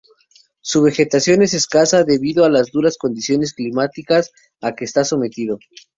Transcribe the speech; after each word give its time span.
Su 0.61 0.81
vegetación 0.81 1.43
es 1.43 1.53
escasa 1.53 2.03
debido 2.03 2.43
a 2.43 2.49
las 2.49 2.71
duras 2.71 2.97
condiciones 2.97 3.53
climáticas 3.53 4.31
a 4.59 4.73
que 4.73 4.83
está 4.85 5.03
sometido. 5.05 5.59